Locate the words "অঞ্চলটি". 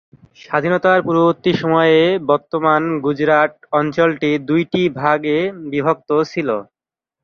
3.71-4.29